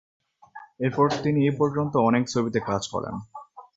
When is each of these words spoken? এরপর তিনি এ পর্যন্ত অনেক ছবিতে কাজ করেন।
এরপর 0.79 1.07
তিনি 1.23 1.39
এ 1.47 1.51
পর্যন্ত 1.59 1.93
অনেক 2.09 2.23
ছবিতে 2.27 2.59
কাজ 2.69 2.83
করেন। 2.93 3.15